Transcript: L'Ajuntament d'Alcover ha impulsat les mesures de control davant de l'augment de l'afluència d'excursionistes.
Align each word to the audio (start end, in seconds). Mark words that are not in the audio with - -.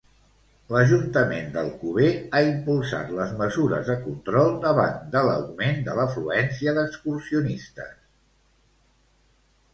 L'Ajuntament 0.75 1.51
d'Alcover 1.57 2.07
ha 2.37 2.41
impulsat 2.47 3.11
les 3.19 3.35
mesures 3.43 3.85
de 3.91 3.99
control 4.07 4.51
davant 4.65 4.97
de 5.17 5.23
l'augment 5.29 5.79
de 5.91 5.99
l'afluència 6.01 6.75
d'excursionistes. 6.81 7.95